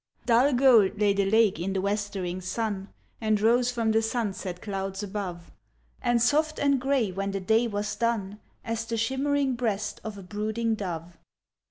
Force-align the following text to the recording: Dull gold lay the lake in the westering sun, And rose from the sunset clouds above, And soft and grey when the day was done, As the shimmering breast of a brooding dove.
Dull 0.25 0.51
gold 0.53 0.99
lay 0.99 1.13
the 1.13 1.29
lake 1.29 1.59
in 1.59 1.73
the 1.73 1.79
westering 1.81 2.41
sun, 2.41 2.89
And 3.21 3.39
rose 3.39 3.69
from 3.69 3.91
the 3.91 4.01
sunset 4.01 4.59
clouds 4.59 5.03
above, 5.03 5.51
And 6.01 6.19
soft 6.19 6.57
and 6.57 6.81
grey 6.81 7.11
when 7.11 7.29
the 7.29 7.39
day 7.39 7.67
was 7.67 7.95
done, 7.95 8.39
As 8.65 8.85
the 8.85 8.97
shimmering 8.97 9.53
breast 9.53 10.01
of 10.03 10.17
a 10.17 10.23
brooding 10.23 10.73
dove. 10.73 11.19